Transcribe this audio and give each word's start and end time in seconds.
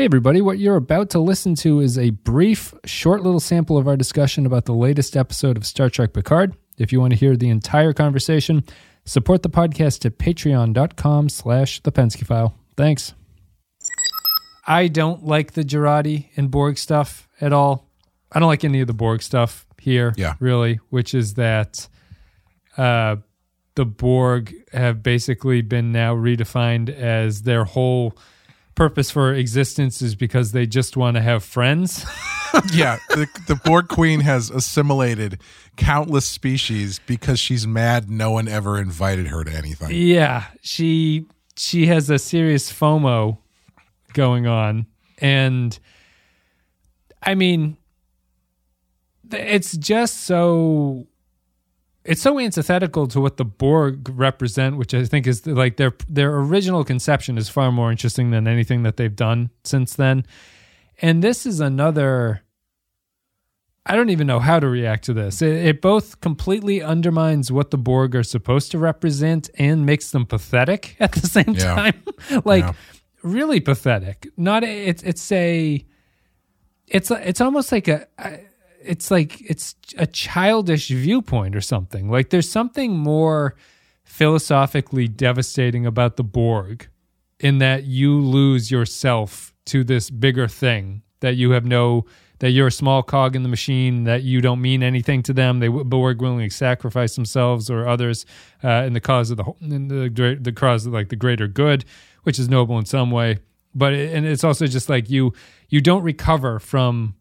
Hey, 0.00 0.06
everybody, 0.06 0.40
what 0.40 0.58
you're 0.58 0.76
about 0.76 1.10
to 1.10 1.18
listen 1.18 1.54
to 1.56 1.80
is 1.80 1.98
a 1.98 2.08
brief, 2.08 2.72
short 2.86 3.22
little 3.22 3.38
sample 3.38 3.76
of 3.76 3.86
our 3.86 3.98
discussion 3.98 4.46
about 4.46 4.64
the 4.64 4.72
latest 4.72 5.14
episode 5.14 5.58
of 5.58 5.66
Star 5.66 5.90
Trek 5.90 6.14
Picard. 6.14 6.56
If 6.78 6.90
you 6.90 7.02
want 7.02 7.12
to 7.12 7.18
hear 7.18 7.36
the 7.36 7.50
entire 7.50 7.92
conversation, 7.92 8.64
support 9.04 9.42
the 9.42 9.50
podcast 9.50 10.06
at 10.06 10.16
patreon.com 10.16 11.28
slash 11.28 11.82
the 11.82 11.92
Pensky 11.92 12.24
File. 12.24 12.54
Thanks. 12.78 13.12
I 14.66 14.88
don't 14.88 15.26
like 15.26 15.52
the 15.52 15.64
Jurati 15.64 16.28
and 16.34 16.50
Borg 16.50 16.78
stuff 16.78 17.28
at 17.38 17.52
all. 17.52 17.86
I 18.32 18.38
don't 18.38 18.48
like 18.48 18.64
any 18.64 18.80
of 18.80 18.86
the 18.86 18.94
Borg 18.94 19.20
stuff 19.20 19.66
here, 19.78 20.14
Yeah. 20.16 20.32
really, 20.40 20.80
which 20.88 21.12
is 21.12 21.34
that 21.34 21.86
uh, 22.78 23.16
the 23.74 23.84
Borg 23.84 24.54
have 24.72 25.02
basically 25.02 25.60
been 25.60 25.92
now 25.92 26.14
redefined 26.16 26.88
as 26.88 27.42
their 27.42 27.64
whole 27.64 28.16
purpose 28.80 29.10
for 29.10 29.34
existence 29.34 30.00
is 30.00 30.14
because 30.14 30.52
they 30.52 30.64
just 30.64 30.96
want 30.96 31.14
to 31.14 31.20
have 31.20 31.44
friends. 31.44 32.06
yeah, 32.72 32.98
the, 33.10 33.28
the 33.46 33.54
Borg 33.56 33.88
Queen 33.88 34.20
has 34.20 34.48
assimilated 34.48 35.38
countless 35.76 36.26
species 36.26 36.98
because 37.04 37.38
she's 37.38 37.66
mad 37.66 38.08
no 38.08 38.30
one 38.30 38.48
ever 38.48 38.80
invited 38.80 39.26
her 39.26 39.44
to 39.44 39.52
anything. 39.52 39.90
yeah, 39.90 40.46
she 40.62 41.26
she 41.56 41.88
has 41.88 42.08
a 42.08 42.18
serious 42.18 42.72
FOMO 42.72 43.36
going 44.14 44.46
on, 44.46 44.86
and 45.18 45.78
I 47.22 47.34
mean, 47.34 47.76
it's 49.30 49.76
just 49.76 50.22
so 50.22 51.06
it's 52.10 52.22
so 52.22 52.38
antithetical 52.38 53.06
to 53.08 53.20
what 53.20 53.36
the 53.36 53.44
Borg 53.44 54.08
represent, 54.10 54.76
which 54.76 54.92
I 54.94 55.04
think 55.04 55.26
is 55.26 55.46
like 55.46 55.76
their 55.76 55.92
their 56.08 56.34
original 56.36 56.84
conception 56.84 57.38
is 57.38 57.48
far 57.48 57.70
more 57.72 57.90
interesting 57.90 58.30
than 58.30 58.46
anything 58.48 58.82
that 58.82 58.96
they've 58.96 59.14
done 59.14 59.50
since 59.64 59.94
then. 59.94 60.24
And 61.02 61.22
this 61.22 61.46
is 61.46 61.60
another. 61.60 62.42
I 63.86 63.96
don't 63.96 64.10
even 64.10 64.26
know 64.26 64.40
how 64.40 64.60
to 64.60 64.68
react 64.68 65.04
to 65.04 65.14
this. 65.14 65.40
It, 65.40 65.54
it 65.66 65.80
both 65.80 66.20
completely 66.20 66.82
undermines 66.82 67.50
what 67.50 67.70
the 67.70 67.78
Borg 67.78 68.14
are 68.14 68.22
supposed 68.22 68.70
to 68.72 68.78
represent 68.78 69.48
and 69.58 69.86
makes 69.86 70.10
them 70.10 70.26
pathetic 70.26 70.96
at 71.00 71.12
the 71.12 71.26
same 71.26 71.54
Yeah. 71.56 71.74
time. 71.74 72.02
like 72.44 72.64
Yeah. 72.64 72.72
really 73.22 73.60
pathetic. 73.60 74.28
Not 74.36 74.64
it's 74.64 75.02
it's 75.02 75.32
a 75.32 75.84
it's 76.86 77.10
it's 77.10 77.40
almost 77.40 77.72
like 77.72 77.88
a 77.88 78.06
a- 78.18 78.40
it's 78.82 79.10
like 79.10 79.40
it's 79.42 79.74
a 79.96 80.06
childish 80.06 80.88
viewpoint 80.88 81.54
or 81.54 81.60
something. 81.60 82.10
Like 82.10 82.30
there's 82.30 82.50
something 82.50 82.96
more 82.96 83.56
philosophically 84.04 85.08
devastating 85.08 85.86
about 85.86 86.16
the 86.16 86.24
Borg 86.24 86.88
in 87.38 87.58
that 87.58 87.84
you 87.84 88.20
lose 88.20 88.70
yourself 88.70 89.54
to 89.66 89.84
this 89.84 90.10
bigger 90.10 90.48
thing 90.48 91.02
that 91.20 91.36
you 91.36 91.52
have 91.52 91.64
no 91.64 92.04
that 92.40 92.50
you're 92.50 92.68
a 92.68 92.72
small 92.72 93.02
cog 93.02 93.36
in 93.36 93.42
the 93.42 93.48
machine 93.48 94.04
that 94.04 94.22
you 94.22 94.40
don't 94.40 94.60
mean 94.60 94.82
anything 94.82 95.22
to 95.22 95.32
them 95.32 95.60
they 95.60 95.68
Borg 95.68 96.20
willingly 96.20 96.50
sacrifice 96.50 97.14
themselves 97.14 97.70
or 97.70 97.86
others 97.86 98.26
uh, 98.64 98.82
in 98.86 98.94
the 98.94 99.00
cause 99.00 99.30
of 99.30 99.36
the 99.36 99.44
in 99.60 99.88
the 99.88 100.08
great 100.08 100.42
the 100.42 100.52
cause 100.52 100.86
of 100.86 100.92
like 100.92 101.08
the 101.08 101.16
greater 101.16 101.46
good 101.46 101.84
which 102.24 102.38
is 102.38 102.48
noble 102.48 102.78
in 102.78 102.84
some 102.84 103.10
way 103.10 103.38
but 103.74 103.92
it, 103.92 104.12
and 104.12 104.26
it's 104.26 104.44
also 104.44 104.66
just 104.66 104.88
like 104.88 105.08
you 105.08 105.32
you 105.68 105.80
don't 105.80 106.02
recover 106.02 106.58
from 106.58 107.14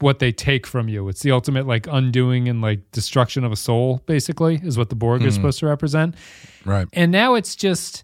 what 0.00 0.18
they 0.18 0.32
take 0.32 0.66
from 0.66 0.88
you. 0.88 1.08
It's 1.08 1.22
the 1.22 1.30
ultimate 1.30 1.66
like 1.66 1.86
undoing 1.86 2.48
and 2.48 2.60
like 2.60 2.90
destruction 2.90 3.44
of 3.44 3.52
a 3.52 3.56
soul 3.56 4.02
basically 4.06 4.60
is 4.62 4.76
what 4.76 4.88
the 4.88 4.94
borg 4.94 5.22
is 5.22 5.34
hmm. 5.34 5.40
supposed 5.40 5.58
to 5.60 5.66
represent. 5.66 6.14
Right. 6.64 6.88
and 6.92 7.12
now 7.12 7.34
it's 7.34 7.54
just 7.54 8.02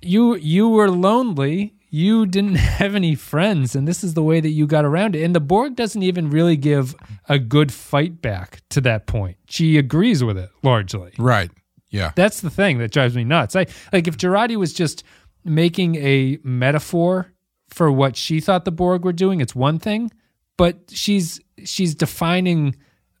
you 0.00 0.36
you 0.36 0.68
were 0.68 0.90
lonely. 0.90 1.74
You 1.90 2.26
didn't 2.26 2.54
have 2.80 2.94
any 2.94 3.14
friends 3.14 3.76
and 3.76 3.86
this 3.86 4.02
is 4.02 4.14
the 4.14 4.22
way 4.22 4.40
that 4.40 4.50
you 4.50 4.66
got 4.66 4.84
around 4.84 5.16
it. 5.16 5.22
And 5.22 5.34
the 5.34 5.40
borg 5.40 5.76
doesn't 5.76 6.02
even 6.02 6.30
really 6.30 6.56
give 6.56 6.94
a 7.28 7.38
good 7.38 7.72
fight 7.72 8.22
back 8.22 8.60
to 8.70 8.80
that 8.82 9.06
point. 9.06 9.36
She 9.48 9.78
agrees 9.78 10.24
with 10.24 10.38
it 10.38 10.50
largely. 10.62 11.12
Right. 11.18 11.50
Yeah. 11.88 12.12
that's 12.14 12.40
the 12.40 12.50
thing 12.50 12.78
that 12.78 12.90
drives 12.90 13.16
me 13.16 13.24
nuts. 13.24 13.56
I 13.56 13.66
like 13.92 14.06
if 14.06 14.18
Jurati 14.18 14.56
was 14.56 14.74
just 14.74 15.02
making 15.44 15.94
a 15.96 16.38
metaphor 16.42 17.32
for 17.68 17.90
what 17.90 18.16
she 18.16 18.40
thought 18.40 18.64
the 18.64 18.72
borg 18.72 19.04
were 19.04 19.12
doing 19.12 19.40
it's 19.40 19.54
one 19.54 19.78
thing 19.78 20.10
but 20.56 20.78
she's 20.88 21.40
she's 21.64 21.94
defining 21.94 22.74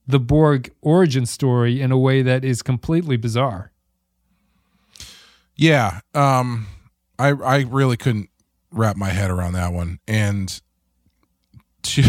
the 0.06 0.20
borg 0.20 0.70
origin 0.82 1.26
story 1.26 1.80
in 1.80 1.90
a 1.92 1.98
way 1.98 2.22
that 2.22 2.44
is 2.44 2.62
completely 2.62 3.16
bizarre 3.16 3.72
Yeah. 5.56 6.00
Um 6.14 6.66
I 7.18 7.28
I 7.28 7.60
really 7.62 7.96
couldn't 7.96 8.28
wrap 8.70 8.96
my 8.96 9.08
head 9.08 9.30
around 9.30 9.54
that 9.54 9.72
one. 9.72 9.98
And 10.06 10.60
to 11.82 12.02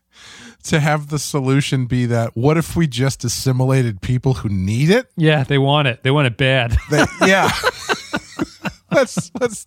to 0.64 0.80
have 0.80 1.08
the 1.08 1.18
solution 1.18 1.86
be 1.86 2.06
that 2.06 2.36
what 2.36 2.56
if 2.56 2.76
we 2.76 2.86
just 2.86 3.24
assimilated 3.24 4.00
people 4.02 4.34
who 4.34 4.48
need 4.48 4.90
it? 4.90 5.06
Yeah, 5.16 5.44
they 5.44 5.58
want 5.58 5.88
it. 5.88 6.02
They 6.02 6.10
want 6.10 6.26
it 6.26 6.36
bad. 6.36 6.76
That, 6.90 7.08
yeah. 7.26 7.50
let's 8.90 9.30
let's 9.40 9.66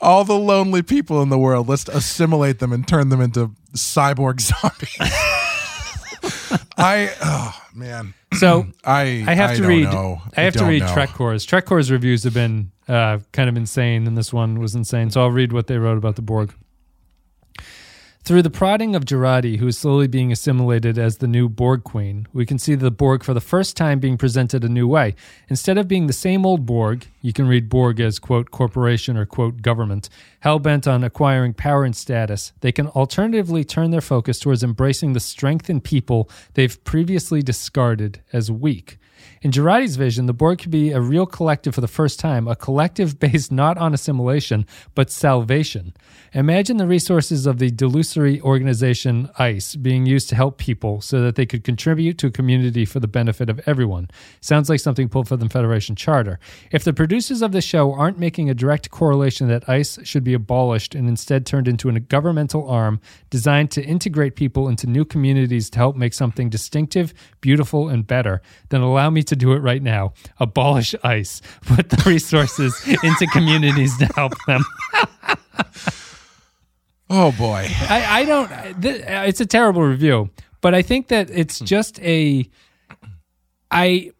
all 0.00 0.24
the 0.24 0.38
lonely 0.38 0.82
people 0.82 1.22
in 1.22 1.28
the 1.28 1.38
world, 1.38 1.68
let's 1.68 1.88
assimilate 1.88 2.58
them 2.58 2.72
and 2.72 2.86
turn 2.86 3.08
them 3.08 3.20
into 3.20 3.52
cyborg 3.74 4.40
zombies. 4.40 4.96
I 6.76 7.12
oh 7.22 7.60
man. 7.74 8.14
So 8.34 8.66
I 8.84 9.24
I 9.26 9.34
have 9.34 9.56
to 9.56 9.66
read. 9.66 9.84
know. 9.84 10.22
I 10.36 10.42
have 10.42 10.54
to 10.54 10.64
read 10.64 10.82
know. 10.82 10.92
Trek 10.92 11.10
Core's. 11.10 11.46
TrekCore's 11.46 11.90
reviews 11.90 12.24
have 12.24 12.34
been 12.34 12.70
uh, 12.88 13.18
kind 13.32 13.48
of 13.48 13.56
insane, 13.56 14.06
and 14.06 14.16
this 14.16 14.32
one 14.32 14.58
was 14.58 14.74
insane. 14.74 15.10
So 15.10 15.20
I'll 15.20 15.30
read 15.30 15.52
what 15.52 15.66
they 15.66 15.78
wrote 15.78 15.98
about 15.98 16.16
the 16.16 16.22
Borg. 16.22 16.52
Through 18.22 18.42
the 18.42 18.50
prodding 18.50 18.94
of 18.94 19.06
Jurati, 19.06 19.56
who 19.56 19.66
is 19.66 19.78
slowly 19.78 20.06
being 20.06 20.30
assimilated 20.30 20.98
as 20.98 21.16
the 21.16 21.26
new 21.26 21.48
Borg 21.48 21.84
Queen, 21.84 22.28
we 22.34 22.44
can 22.44 22.58
see 22.58 22.74
the 22.74 22.90
Borg 22.90 23.24
for 23.24 23.32
the 23.32 23.40
first 23.40 23.78
time 23.78 23.98
being 23.98 24.18
presented 24.18 24.62
a 24.62 24.68
new 24.68 24.86
way. 24.86 25.16
Instead 25.48 25.78
of 25.78 25.88
being 25.88 26.06
the 26.06 26.12
same 26.12 26.44
old 26.44 26.66
Borg, 26.66 27.06
you 27.22 27.32
can 27.32 27.48
read 27.48 27.70
Borg 27.70 27.98
as, 27.98 28.18
quote, 28.18 28.50
corporation 28.50 29.16
or, 29.16 29.24
quote, 29.24 29.62
government, 29.62 30.10
hell 30.40 30.58
bent 30.58 30.86
on 30.86 31.02
acquiring 31.02 31.54
power 31.54 31.82
and 31.82 31.96
status, 31.96 32.52
they 32.60 32.72
can 32.72 32.88
alternatively 32.88 33.64
turn 33.64 33.90
their 33.90 34.02
focus 34.02 34.38
towards 34.38 34.62
embracing 34.62 35.14
the 35.14 35.18
strength 35.18 35.70
in 35.70 35.80
people 35.80 36.28
they've 36.54 36.84
previously 36.84 37.42
discarded 37.42 38.20
as 38.34 38.50
weak. 38.50 38.98
In 39.42 39.50
Jurati's 39.50 39.96
vision, 39.96 40.26
the 40.26 40.32
Borg 40.32 40.58
could 40.58 40.70
be 40.70 40.90
a 40.90 41.00
real 41.00 41.26
collective 41.26 41.74
for 41.74 41.80
the 41.80 41.88
first 41.88 42.18
time, 42.18 42.48
a 42.48 42.56
collective 42.56 43.18
based 43.20 43.52
not 43.52 43.78
on 43.78 43.94
assimilation, 43.94 44.66
but 44.94 45.10
salvation. 45.10 45.94
Imagine 46.32 46.76
the 46.76 46.86
resources 46.86 47.46
of 47.46 47.58
the 47.58 47.70
delusory 47.70 48.40
organization 48.42 49.28
ICE 49.38 49.76
being 49.76 50.06
used 50.06 50.28
to 50.28 50.36
help 50.36 50.58
people 50.58 51.00
so 51.00 51.20
that 51.22 51.34
they 51.34 51.46
could 51.46 51.64
contribute 51.64 52.18
to 52.18 52.28
a 52.28 52.30
community 52.30 52.84
for 52.84 53.00
the 53.00 53.08
benefit 53.08 53.50
of 53.50 53.60
everyone. 53.66 54.08
Sounds 54.40 54.68
like 54.68 54.80
something 54.80 55.08
pulled 55.08 55.28
from 55.28 55.40
the 55.40 55.48
Federation 55.48 55.96
Charter. 55.96 56.38
If 56.70 56.84
the 56.84 56.92
producers 56.92 57.42
of 57.42 57.52
the 57.52 57.60
show 57.60 57.92
aren't 57.92 58.18
making 58.18 58.48
a 58.48 58.54
direct 58.54 58.90
correlation 58.90 59.48
that 59.48 59.68
ICE 59.68 59.98
should 60.04 60.24
be 60.24 60.34
abolished 60.34 60.94
and 60.94 61.08
instead 61.08 61.46
turned 61.46 61.68
into 61.68 61.88
a 61.88 62.00
governmental 62.00 62.68
arm 62.68 63.00
designed 63.28 63.70
to 63.72 63.82
integrate 63.82 64.36
people 64.36 64.68
into 64.68 64.86
new 64.86 65.04
communities 65.04 65.68
to 65.70 65.78
help 65.78 65.96
make 65.96 66.14
something 66.14 66.48
distinctive, 66.48 67.12
beautiful, 67.40 67.88
and 67.88 68.06
better, 68.06 68.40
then 68.68 68.80
allow 68.80 69.09
me 69.10 69.22
to 69.24 69.36
do 69.36 69.52
it 69.52 69.58
right 69.58 69.82
now. 69.82 70.12
Abolish 70.38 70.94
ICE. 71.02 71.42
Put 71.66 71.90
the 71.90 72.02
resources 72.06 72.80
into 72.86 73.26
communities 73.32 73.96
to 73.98 74.06
help 74.06 74.32
them. 74.46 74.64
Oh 77.10 77.32
boy. 77.32 77.66
I, 77.88 78.20
I 78.20 78.24
don't. 78.24 78.82
Th- 78.82 79.02
uh, 79.02 79.24
it's 79.26 79.40
a 79.40 79.46
terrible 79.46 79.82
review, 79.82 80.30
but 80.60 80.76
I 80.76 80.82
think 80.82 81.08
that 81.08 81.28
it's 81.28 81.58
hmm. 81.58 81.64
just 81.64 82.00
a. 82.00 82.48
I, 83.72 84.12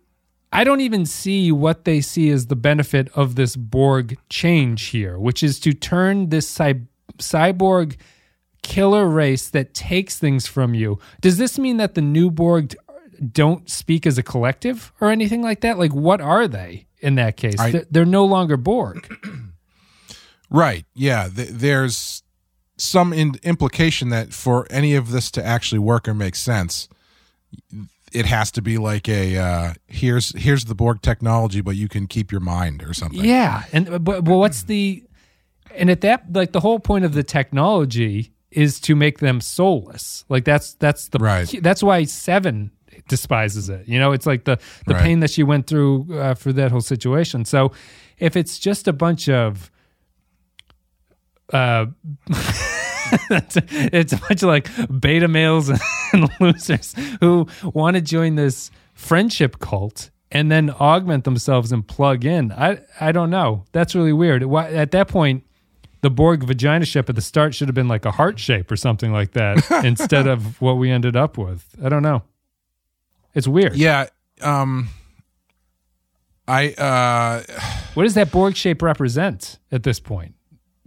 I 0.52 0.64
don't 0.64 0.80
even 0.80 1.06
see 1.06 1.52
what 1.52 1.84
they 1.84 2.00
see 2.00 2.30
as 2.30 2.46
the 2.46 2.56
benefit 2.56 3.08
of 3.14 3.36
this 3.36 3.54
Borg 3.54 4.18
change 4.28 4.86
here, 4.86 5.18
which 5.18 5.42
is 5.42 5.60
to 5.60 5.72
turn 5.72 6.30
this 6.30 6.48
cy- 6.48 6.82
cyborg 7.18 7.96
killer 8.62 9.08
race 9.08 9.48
that 9.50 9.72
takes 9.72 10.18
things 10.18 10.46
from 10.46 10.74
you. 10.74 10.98
Does 11.20 11.38
this 11.38 11.58
mean 11.58 11.76
that 11.76 11.94
the 11.94 12.02
new 12.02 12.30
Borg 12.30 12.74
don't 13.32 13.68
speak 13.68 14.06
as 14.06 14.16
a 14.18 14.22
collective 14.22 14.92
or 15.00 15.10
anything 15.10 15.42
like 15.42 15.60
that? 15.60 15.78
Like, 15.78 15.92
what 15.92 16.20
are 16.20 16.48
they 16.48 16.86
in 17.00 17.16
that 17.16 17.36
case? 17.36 17.58
I- 17.60 17.70
they're, 17.72 17.86
they're 17.90 18.04
no 18.04 18.24
longer 18.24 18.56
Borg. 18.56 19.08
Right. 20.52 20.84
Yeah. 20.94 21.28
Th- 21.32 21.48
there's 21.48 22.24
some 22.76 23.12
in- 23.12 23.36
implication 23.44 24.08
that 24.08 24.32
for 24.34 24.66
any 24.68 24.94
of 24.96 25.12
this 25.12 25.30
to 25.32 25.44
actually 25.46 25.78
work 25.78 26.08
or 26.08 26.14
make 26.14 26.34
sense, 26.34 26.88
it 28.12 28.26
has 28.26 28.50
to 28.52 28.62
be 28.62 28.76
like 28.76 29.08
a 29.08 29.36
uh, 29.38 29.74
here's 29.86 30.36
here's 30.36 30.64
the 30.64 30.74
Borg 30.74 31.02
technology, 31.02 31.60
but 31.60 31.76
you 31.76 31.88
can 31.88 32.08
keep 32.08 32.32
your 32.32 32.40
mind 32.40 32.82
or 32.82 32.92
something. 32.92 33.24
Yeah, 33.24 33.62
and 33.72 33.86
but, 34.04 34.24
but 34.24 34.24
what's 34.24 34.64
the 34.64 35.04
and 35.76 35.88
at 35.88 36.00
that 36.00 36.32
like 36.32 36.50
the 36.50 36.58
whole 36.60 36.80
point 36.80 37.04
of 37.04 37.14
the 37.14 37.22
technology 37.22 38.32
is 38.50 38.80
to 38.80 38.96
make 38.96 39.20
them 39.20 39.40
soulless. 39.40 40.24
Like 40.28 40.44
that's 40.44 40.74
that's 40.74 41.06
the 41.10 41.20
Right. 41.20 41.48
that's 41.62 41.80
why 41.84 42.02
Seven 42.02 42.72
despises 43.08 43.68
it. 43.68 43.86
You 43.88 43.98
know, 43.98 44.12
it's 44.12 44.26
like 44.26 44.44
the 44.44 44.58
the 44.86 44.94
Right. 44.94 45.02
pain 45.02 45.20
that 45.20 45.30
she 45.30 45.42
went 45.42 45.66
through 45.66 46.06
uh, 46.18 46.34
for 46.34 46.52
that 46.52 46.70
whole 46.70 46.80
situation. 46.80 47.44
So 47.44 47.72
if 48.18 48.36
it's 48.36 48.58
just 48.58 48.88
a 48.88 48.92
bunch 48.92 49.28
of 49.28 49.70
uh, 51.52 51.86
it's, 53.30 53.56
it's 53.70 54.12
a 54.12 54.16
bunch 54.16 54.42
of 54.42 54.48
like 54.48 54.68
beta 55.00 55.28
males 55.28 55.68
and 56.12 56.30
losers 56.40 56.94
who 57.20 57.46
want 57.64 57.96
to 57.96 58.00
join 58.00 58.36
this 58.36 58.70
friendship 58.94 59.58
cult 59.58 60.10
and 60.30 60.50
then 60.50 60.70
augment 60.70 61.24
themselves 61.24 61.72
and 61.72 61.86
plug 61.86 62.24
in. 62.24 62.52
I 62.52 62.80
I 63.00 63.10
don't 63.12 63.30
know. 63.30 63.64
That's 63.72 63.94
really 63.94 64.12
weird. 64.12 64.44
Why, 64.44 64.70
at 64.70 64.92
that 64.92 65.08
point, 65.08 65.42
the 66.02 66.10
Borg 66.10 66.44
vagina 66.44 66.84
ship 66.84 67.08
at 67.08 67.16
the 67.16 67.20
start 67.20 67.54
should 67.54 67.68
have 67.68 67.74
been 67.74 67.88
like 67.88 68.04
a 68.04 68.12
heart 68.12 68.38
shape 68.38 68.70
or 68.70 68.76
something 68.76 69.12
like 69.12 69.32
that 69.32 69.68
instead 69.84 70.26
of 70.28 70.60
what 70.60 70.74
we 70.74 70.90
ended 70.90 71.16
up 71.16 71.36
with. 71.36 71.66
I 71.84 71.88
don't 71.88 72.02
know. 72.02 72.22
It's 73.34 73.48
weird. 73.48 73.76
Yeah. 73.76 74.06
Um. 74.40 74.88
I 76.48 76.72
uh. 76.72 77.42
What 77.94 78.04
does 78.04 78.14
that 78.14 78.32
Borg 78.32 78.56
shape 78.56 78.82
represent 78.82 79.58
at 79.70 79.82
this 79.82 80.00
point? 80.00 80.34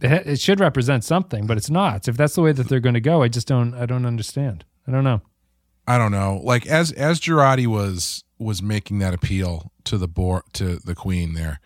It, 0.02 0.28
it 0.28 0.40
should 0.40 0.60
represent 0.60 1.04
something, 1.04 1.48
but 1.48 1.58
it's 1.58 1.70
not. 1.70 2.08
If 2.08 2.18
that's 2.18 2.36
the 2.36 2.42
way 2.42 2.52
that 2.52 2.68
they're 2.68 2.80
going 2.80 2.96
to 2.96 3.02
go, 3.02 3.22
I 3.22 3.28
just 3.28 3.48
don't. 3.48 3.74
I 3.74 3.86
don't 3.86 4.06
understand. 4.06 4.66
I 4.88 4.92
don't 4.92 5.04
know. 5.04 5.22
I 5.88 5.98
don't 5.98 6.12
know. 6.12 6.42
Like 6.44 6.66
as 6.66 6.92
as 6.92 7.20
Jurati 7.20 7.68
was 7.68 8.24
was 8.38 8.62
making 8.62 9.00
that 9.00 9.14
appeal 9.14 9.72
to 9.86 9.98
the 9.98 10.08
board 10.08 10.44
to 10.54 10.78
the 10.78 10.96
queen 10.96 11.34
there, 11.34 11.60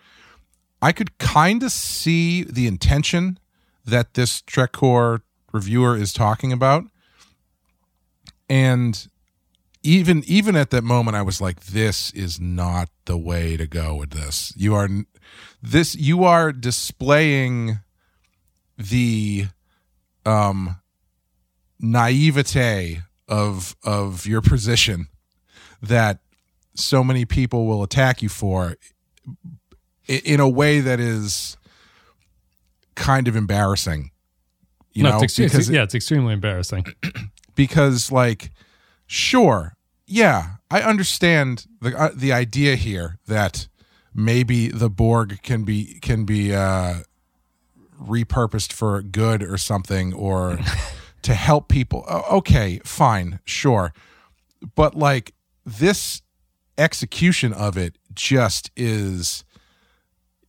I 0.80 0.92
could 0.92 1.18
kind 1.18 1.62
of 1.62 1.72
see 1.72 2.44
the 2.44 2.66
intention 2.66 3.38
that 3.84 4.14
this 4.14 4.42
TrekCore 4.42 5.22
reviewer 5.52 5.96
is 5.96 6.12
talking 6.12 6.52
about. 6.52 6.84
And 8.48 9.08
even 9.88 10.22
even 10.26 10.54
at 10.54 10.68
that 10.70 10.84
moment 10.84 11.16
I 11.16 11.22
was 11.22 11.40
like 11.40 11.60
this 11.66 12.10
is 12.12 12.38
not 12.38 12.90
the 13.06 13.16
way 13.16 13.56
to 13.56 13.66
go 13.66 13.94
with 13.94 14.10
this. 14.10 14.52
You 14.54 14.74
are 14.74 14.88
this 15.62 15.96
you 15.96 16.24
are 16.24 16.52
displaying 16.52 17.80
the 18.76 19.46
um 20.26 20.76
naivete 21.80 23.00
of 23.28 23.74
of 23.82 24.26
your 24.26 24.42
position 24.42 25.08
that 25.80 26.18
so 26.74 27.02
many 27.02 27.24
people 27.24 27.66
will 27.66 27.82
attack 27.82 28.20
you 28.20 28.28
for 28.28 28.76
in 30.06 30.38
a 30.40 30.48
way 30.48 30.80
that 30.80 31.00
is 31.00 31.56
kind 32.94 33.26
of 33.26 33.36
embarrassing 33.36 34.10
you 34.92 35.02
No, 35.02 35.10
know 35.10 35.20
it's 35.22 35.38
ex- 35.38 35.52
because 35.52 35.70
yeah, 35.70 35.82
it's 35.82 35.94
extremely 35.94 36.34
embarrassing. 36.34 36.84
because 37.54 38.10
like 38.12 38.50
sure 39.06 39.76
yeah 40.08 40.56
i 40.70 40.80
understand 40.80 41.66
the 41.80 41.96
uh, 41.96 42.10
the 42.14 42.32
idea 42.32 42.74
here 42.74 43.18
that 43.26 43.68
maybe 44.14 44.68
the 44.68 44.90
borg 44.90 45.40
can 45.42 45.62
be 45.62 45.98
can 46.00 46.24
be 46.24 46.54
uh 46.54 46.94
repurposed 48.00 48.72
for 48.72 49.02
good 49.02 49.42
or 49.42 49.58
something 49.58 50.12
or 50.12 50.58
to 51.22 51.34
help 51.34 51.68
people. 51.68 52.04
Okay 52.30 52.80
fine 52.84 53.40
sure. 53.44 53.92
But 54.74 54.94
like 54.94 55.34
this 55.64 56.22
execution 56.76 57.52
of 57.52 57.76
it 57.76 57.98
just 58.14 58.70
is 58.76 59.44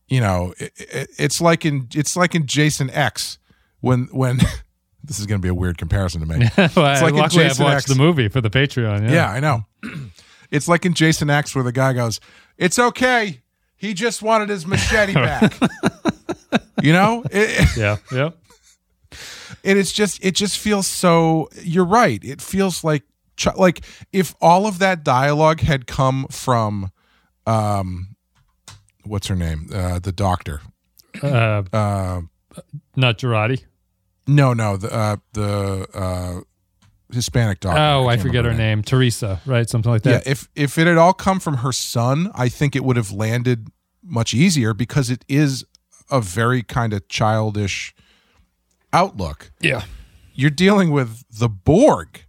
you 0.08 0.20
know 0.20 0.54
it, 0.58 0.72
it, 0.76 1.10
it's 1.18 1.40
like 1.40 1.64
in 1.66 1.88
it's 1.92 2.16
like 2.16 2.34
in 2.36 2.46
jason 2.46 2.88
x 2.90 3.38
when 3.80 4.08
when 4.12 4.38
this 5.04 5.18
is 5.18 5.26
going 5.26 5.40
to 5.40 5.42
be 5.42 5.48
a 5.48 5.54
weird 5.54 5.78
comparison 5.78 6.20
to 6.20 6.26
make 6.26 6.56
well, 6.56 6.68
like 6.76 7.12
in 7.12 7.16
luckily, 7.16 7.44
I've 7.44 7.50
Jason 7.50 7.64
watched 7.64 7.76
X. 7.76 7.84
the 7.86 7.94
movie 7.96 8.28
for 8.28 8.40
the 8.40 8.50
Patreon. 8.50 9.02
Yeah, 9.04 9.12
yeah, 9.12 9.30
I 9.30 9.40
know. 9.40 9.64
It's 10.52 10.66
like 10.66 10.84
in 10.84 10.94
Jason 10.94 11.30
X 11.30 11.54
where 11.54 11.62
the 11.62 11.70
guy 11.70 11.92
goes, 11.92 12.18
"It's 12.58 12.76
okay. 12.76 13.40
He 13.76 13.94
just 13.94 14.20
wanted 14.20 14.48
his 14.48 14.66
machete 14.66 15.14
back." 15.14 15.54
you 16.82 16.92
know, 16.92 17.22
it, 17.30 17.68
yeah, 17.76 17.98
yeah. 18.10 18.30
and 19.62 19.78
it's 19.78 19.92
just 19.92 20.24
it 20.24 20.34
just 20.34 20.58
feels 20.58 20.88
so. 20.88 21.48
You're 21.62 21.84
right. 21.84 22.18
It 22.24 22.40
feels 22.42 22.82
like 22.82 23.04
like 23.56 23.84
if 24.12 24.34
all 24.40 24.66
of 24.66 24.80
that 24.80 25.04
dialogue 25.04 25.60
had 25.60 25.86
come 25.86 26.26
from, 26.32 26.90
um, 27.46 28.16
what's 29.04 29.28
her 29.28 29.36
name, 29.36 29.68
uh, 29.72 30.00
the 30.00 30.10
doctor. 30.10 30.62
Uh, 31.22 31.62
Uh, 31.72 32.22
not 32.96 33.18
Jurati. 33.18 33.62
No, 34.30 34.54
no, 34.54 34.76
the 34.76 34.92
uh, 34.92 35.16
the 35.32 35.88
uh, 35.92 36.40
Hispanic 37.12 37.60
doctor. 37.60 37.80
Oh, 37.80 38.06
I, 38.06 38.14
can't 38.14 38.28
forget 38.28 38.44
her 38.44 38.50
remember 38.50 38.62
name. 38.62 38.82
Teresa, 38.82 39.40
right? 39.44 39.68
Something 39.68 39.90
like 39.90 40.02
that. 40.02 40.24
Yeah, 40.24 40.32
if 40.32 40.48
if 40.54 40.78
it 40.78 40.86
had 40.86 40.96
all 40.96 41.12
come 41.12 41.40
from 41.40 41.58
her 41.58 41.72
son, 41.72 42.30
I 42.34 42.48
think 42.48 42.76
it 42.76 42.84
would 42.84 42.96
have 42.96 43.10
landed 43.10 43.68
much 44.02 44.32
easier 44.32 44.72
because 44.72 45.10
it 45.10 45.24
is 45.28 45.64
a 46.10 46.20
very 46.20 46.62
kind 46.62 46.92
of 46.92 47.06
childish 47.08 47.94
outlook. 48.92 49.50
Yeah. 49.60 49.82
You're 50.32 50.50
dealing 50.50 50.90
with 50.90 51.24
the 51.28 51.48
Borg, 51.48 52.24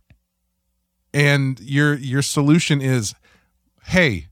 and 1.13 1.59
your 1.59 1.94
your 1.94 2.24
solution 2.24 2.81
is, 2.81 3.13
hey, 3.86 4.27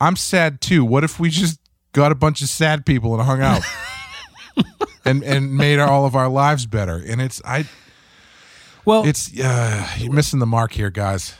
I'm 0.00 0.16
sad 0.16 0.60
too. 0.60 0.84
What 0.84 1.02
if 1.02 1.18
we 1.18 1.30
just 1.30 1.58
got 1.92 2.12
a 2.12 2.14
bunch 2.14 2.42
of 2.42 2.48
sad 2.48 2.84
people 2.84 3.14
and 3.14 3.22
hung 3.22 3.40
out? 3.40 3.62
and 5.04 5.22
and 5.22 5.54
made 5.56 5.78
all 5.78 6.04
of 6.04 6.14
our 6.14 6.28
lives 6.28 6.66
better. 6.66 7.02
And 7.06 7.20
it's 7.20 7.40
i 7.44 7.66
Well, 8.84 9.06
it's 9.06 9.38
uh 9.38 9.86
you're 9.98 10.12
missing 10.12 10.38
the 10.38 10.46
mark 10.46 10.72
here 10.72 10.90
guys 10.90 11.34